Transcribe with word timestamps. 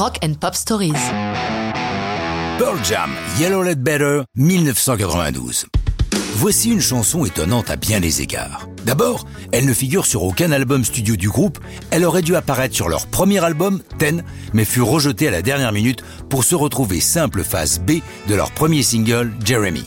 Rock 0.00 0.16
and 0.24 0.32
Pop 0.40 0.54
Stories. 0.54 0.94
Pearl 2.58 2.82
Jam, 2.82 3.10
Yellow 3.38 3.62
Let 3.62 3.74
Better, 3.74 4.22
1992. 4.34 5.66
Voici 6.36 6.70
une 6.70 6.80
chanson 6.80 7.26
étonnante 7.26 7.68
à 7.68 7.76
bien 7.76 8.00
des 8.00 8.22
égards. 8.22 8.66
D'abord, 8.86 9.26
elle 9.52 9.66
ne 9.66 9.74
figure 9.74 10.06
sur 10.06 10.22
aucun 10.22 10.52
album 10.52 10.86
studio 10.86 11.16
du 11.16 11.28
groupe, 11.28 11.58
elle 11.90 12.06
aurait 12.06 12.22
dû 12.22 12.34
apparaître 12.34 12.74
sur 12.74 12.88
leur 12.88 13.08
premier 13.08 13.44
album, 13.44 13.82
Ten, 13.98 14.24
mais 14.54 14.64
fut 14.64 14.80
rejetée 14.80 15.28
à 15.28 15.32
la 15.32 15.42
dernière 15.42 15.72
minute 15.72 16.02
pour 16.30 16.44
se 16.44 16.54
retrouver 16.54 17.00
simple 17.00 17.44
face 17.44 17.78
B 17.78 18.00
de 18.26 18.34
leur 18.34 18.52
premier 18.52 18.82
single, 18.82 19.34
Jeremy. 19.44 19.84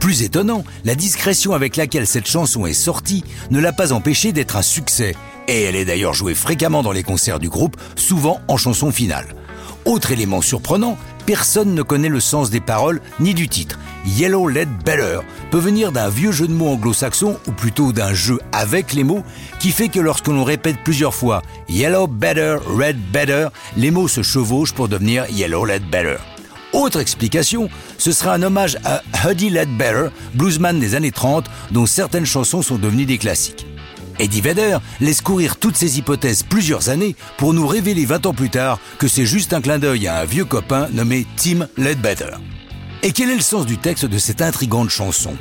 Plus 0.00 0.24
étonnant, 0.24 0.64
la 0.84 0.96
discrétion 0.96 1.52
avec 1.52 1.76
laquelle 1.76 2.08
cette 2.08 2.26
chanson 2.26 2.66
est 2.66 2.72
sortie 2.72 3.22
ne 3.52 3.60
l'a 3.60 3.72
pas 3.72 3.92
empêchée 3.92 4.32
d'être 4.32 4.56
un 4.56 4.62
succès, 4.62 5.14
et 5.46 5.62
elle 5.62 5.76
est 5.76 5.84
d'ailleurs 5.84 6.14
jouée 6.14 6.34
fréquemment 6.34 6.82
dans 6.82 6.90
les 6.90 7.04
concerts 7.04 7.38
du 7.38 7.48
groupe, 7.48 7.76
souvent 7.94 8.40
en 8.48 8.56
chanson 8.56 8.90
finale. 8.90 9.36
Autre 9.84 10.12
élément 10.12 10.40
surprenant, 10.40 10.96
personne 11.26 11.74
ne 11.74 11.82
connaît 11.82 12.08
le 12.08 12.20
sens 12.20 12.50
des 12.50 12.60
paroles 12.60 13.00
ni 13.20 13.34
du 13.34 13.48
titre. 13.48 13.78
Yellow 14.06 14.48
Let 14.48 14.66
Better 14.84 15.20
peut 15.50 15.58
venir 15.58 15.92
d'un 15.92 16.08
vieux 16.08 16.32
jeu 16.32 16.46
de 16.46 16.52
mots 16.52 16.70
anglo-saxon, 16.70 17.38
ou 17.46 17.52
plutôt 17.52 17.92
d'un 17.92 18.14
jeu 18.14 18.38
avec 18.52 18.92
les 18.92 19.04
mots, 19.04 19.24
qui 19.58 19.70
fait 19.70 19.88
que 19.88 20.00
lorsque 20.00 20.28
l'on 20.28 20.44
répète 20.44 20.78
plusieurs 20.84 21.14
fois 21.14 21.42
Yellow 21.68 22.06
Better, 22.06 22.56
Red 22.66 22.98
Better, 23.12 23.48
les 23.76 23.90
mots 23.90 24.08
se 24.08 24.22
chevauchent 24.22 24.74
pour 24.74 24.88
devenir 24.88 25.28
Yellow 25.30 25.64
Let 25.64 25.80
Better. 25.80 26.16
Autre 26.72 27.00
explication, 27.00 27.68
ce 27.98 28.12
sera 28.12 28.34
un 28.34 28.42
hommage 28.42 28.78
à 28.84 29.02
Huddy 29.24 29.50
Ledbetter, 29.50 30.08
bluesman 30.34 30.80
des 30.80 30.94
années 30.94 31.12
30, 31.12 31.44
dont 31.70 31.86
certaines 31.86 32.24
chansons 32.24 32.62
sont 32.62 32.78
devenues 32.78 33.04
des 33.04 33.18
classiques. 33.18 33.66
Eddie 34.18 34.40
Vedder 34.40 34.78
laisse 35.00 35.20
courir 35.20 35.56
toutes 35.56 35.76
ces 35.76 35.98
hypothèses 35.98 36.42
plusieurs 36.42 36.88
années 36.88 37.16
pour 37.38 37.54
nous 37.54 37.66
révéler 37.66 38.04
20 38.04 38.26
ans 38.26 38.34
plus 38.34 38.50
tard 38.50 38.78
que 38.98 39.08
c'est 39.08 39.26
juste 39.26 39.52
un 39.52 39.60
clin 39.60 39.78
d'œil 39.78 40.06
à 40.06 40.20
un 40.20 40.24
vieux 40.24 40.44
copain 40.44 40.88
nommé 40.92 41.26
Tim 41.36 41.66
Ledbetter. 41.76 42.36
Et 43.02 43.12
quel 43.12 43.30
est 43.30 43.36
le 43.36 43.40
sens 43.40 43.66
du 43.66 43.78
texte 43.78 44.04
de 44.04 44.18
cette 44.18 44.42
intrigante 44.42 44.90
chanson? 44.90 45.34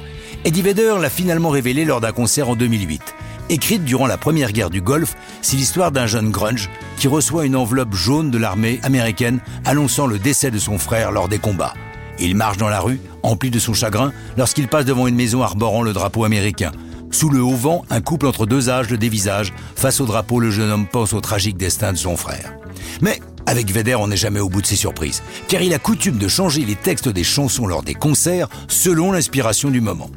Eddie 0.46 0.64
Vedder 0.64 0.96
l'a 1.00 1.10
finalement 1.10 1.50
révélé 1.50 1.86
lors 1.86 2.02
d'un 2.02 2.12
concert 2.12 2.50
en 2.50 2.56
2008. 2.56 3.02
Écrite 3.50 3.84
durant 3.84 4.08
la 4.08 4.18
première 4.18 4.54
guerre 4.54 4.70
du 4.70 4.82
Golfe, 4.82 5.16
c'est 5.42 5.58
l'histoire 5.58 5.92
d'un 5.92 6.08
jeune 6.08 6.32
grunge 6.32 6.70
qui 6.98 7.08
reçoit 7.08 7.46
une 7.46 7.56
enveloppe 7.56 7.94
jaune 7.94 8.32
de 8.32 8.38
l'armée 8.38 8.80
américaine 8.82 9.40
annonçant 9.66 10.08
le 10.08 10.20
décès 10.20 10.52
de 10.52 10.58
son 10.58 10.78
frère 10.78 11.12
lors 11.12 11.28
des 11.28 11.38
combats. 11.38 11.74
Il 12.18 12.36
marche 12.36 12.58
dans 12.58 12.70
la 12.70 12.80
rue, 12.80 13.00
empli 13.24 13.52
de 13.52 13.60
son 13.60 13.74
chagrin, 13.74 14.14
lorsqu'il 14.38 14.68
passe 14.68 14.86
devant 14.86 15.08
une 15.08 15.16
maison 15.16 15.44
arborant 15.44 15.82
le 15.82 15.92
drapeau 15.92 16.24
américain. 16.24 16.72
Sous 17.12 17.30
le 17.30 17.42
haut 17.42 17.56
vent, 17.56 17.84
un 17.90 18.02
couple 18.02 18.26
entre 18.26 18.46
deux 18.46 18.70
âges 18.70 18.90
le 18.90 18.98
dévisage. 18.98 19.54
Face 19.76 20.00
au 20.00 20.06
drapeau, 20.06 20.40
le 20.40 20.50
jeune 20.50 20.72
homme 20.72 20.88
pense 20.88 21.14
au 21.14 21.22
tragique 21.22 21.58
destin 21.58 21.92
de 21.92 21.98
son 21.98 22.16
frère. 22.16 22.54
Mais 23.02 23.20
avec 23.46 23.70
Vedder, 23.70 23.96
on 23.96 24.08
n'est 24.08 24.18
jamais 24.18 24.40
au 24.40 24.50
bout 24.50 24.62
de 24.62 24.66
ses 24.66 24.76
surprises, 24.76 25.22
car 25.48 25.62
il 25.62 25.74
a 25.74 25.80
coutume 25.80 26.18
de 26.18 26.28
changer 26.28 26.64
les 26.64 26.76
textes 26.76 27.10
des 27.10 27.24
chansons 27.24 27.68
lors 27.68 27.84
des 27.84 27.96
concerts 27.96 28.48
selon 28.68 29.12
l'inspiration 29.12 29.70
du 29.70 29.82
moment. 29.82 30.10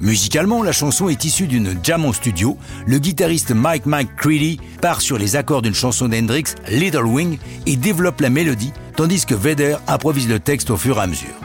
Musicalement, 0.00 0.62
la 0.62 0.72
chanson 0.72 1.08
est 1.08 1.24
issue 1.24 1.46
d'une 1.46 1.78
jam 1.82 2.04
en 2.04 2.12
studio. 2.12 2.58
Le 2.86 2.98
guitariste 2.98 3.52
Mike 3.52 3.86
Mike 3.86 4.16
Creedy 4.16 4.58
part 4.80 5.00
sur 5.00 5.16
les 5.16 5.36
accords 5.36 5.62
d'une 5.62 5.74
chanson 5.74 6.08
d'Hendrix, 6.08 6.54
Little 6.68 7.06
Wing, 7.06 7.38
et 7.66 7.76
développe 7.76 8.20
la 8.20 8.28
mélodie, 8.28 8.72
tandis 8.96 9.24
que 9.24 9.34
Vedder 9.34 9.76
improvise 9.86 10.28
le 10.28 10.40
texte 10.40 10.70
au 10.70 10.76
fur 10.76 10.98
et 10.98 11.02
à 11.02 11.06
mesure. 11.06 11.41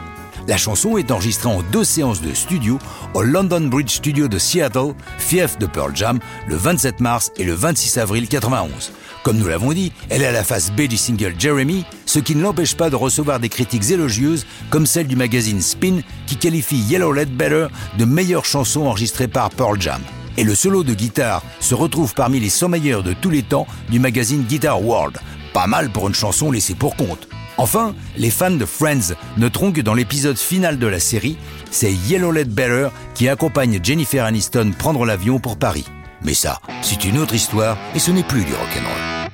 La 0.48 0.56
chanson 0.56 0.96
est 0.96 1.10
enregistrée 1.10 1.50
en 1.50 1.60
deux 1.60 1.84
séances 1.84 2.22
de 2.22 2.32
studio 2.32 2.78
au 3.12 3.22
London 3.22 3.60
Bridge 3.60 3.90
Studio 3.90 4.28
de 4.28 4.38
Seattle, 4.38 4.94
fief 5.18 5.58
de 5.58 5.66
Pearl 5.66 5.94
Jam, 5.94 6.20
le 6.46 6.56
27 6.56 7.00
mars 7.00 7.30
et 7.36 7.44
le 7.44 7.52
26 7.52 7.98
avril 7.98 8.26
91. 8.28 8.92
Comme 9.24 9.36
nous 9.36 9.46
l'avons 9.46 9.74
dit, 9.74 9.92
elle 10.08 10.22
est 10.22 10.26
à 10.26 10.32
la 10.32 10.44
face 10.44 10.72
B 10.72 10.88
du 10.88 10.96
single 10.96 11.34
Jeremy, 11.38 11.84
ce 12.06 12.18
qui 12.18 12.34
ne 12.34 12.40
l'empêche 12.40 12.74
pas 12.74 12.88
de 12.88 12.96
recevoir 12.96 13.40
des 13.40 13.50
critiques 13.50 13.90
élogieuses 13.90 14.46
comme 14.70 14.86
celle 14.86 15.06
du 15.06 15.16
magazine 15.16 15.60
Spin 15.60 16.00
qui 16.26 16.36
qualifie 16.36 16.78
Yellow 16.78 17.12
Let 17.12 17.26
Better 17.26 17.66
de 17.98 18.06
meilleure 18.06 18.46
chanson 18.46 18.86
enregistrée 18.86 19.28
par 19.28 19.50
Pearl 19.50 19.78
Jam. 19.78 20.00
Et 20.38 20.44
le 20.44 20.54
solo 20.54 20.82
de 20.82 20.94
guitare 20.94 21.42
se 21.60 21.74
retrouve 21.74 22.14
parmi 22.14 22.40
les 22.40 22.48
100 22.48 22.70
meilleurs 22.70 23.02
de 23.02 23.12
tous 23.12 23.28
les 23.28 23.42
temps 23.42 23.66
du 23.90 23.98
magazine 23.98 24.44
Guitar 24.44 24.82
World. 24.82 25.18
Pas 25.52 25.66
mal 25.66 25.90
pour 25.90 26.08
une 26.08 26.14
chanson 26.14 26.50
laissée 26.50 26.74
pour 26.74 26.96
compte. 26.96 27.28
Enfin, 27.58 27.94
les 28.16 28.30
fans 28.30 28.52
de 28.52 28.64
Friends 28.64 29.14
noteront 29.36 29.72
que 29.72 29.80
dans 29.80 29.94
l'épisode 29.94 30.38
final 30.38 30.78
de 30.78 30.86
la 30.86 31.00
série, 31.00 31.36
c'est 31.72 31.92
Yellow 31.92 32.30
Let 32.30 32.44
Better 32.44 32.88
qui 33.14 33.28
accompagne 33.28 33.80
Jennifer 33.82 34.24
Aniston 34.24 34.72
prendre 34.78 35.04
l'avion 35.04 35.40
pour 35.40 35.58
Paris. 35.58 35.86
Mais 36.22 36.34
ça, 36.34 36.60
c'est 36.82 37.04
une 37.04 37.18
autre 37.18 37.34
histoire 37.34 37.76
et 37.96 37.98
ce 37.98 38.12
n'est 38.12 38.22
plus 38.22 38.44
du 38.44 38.52
rock'n'roll. 38.52 39.27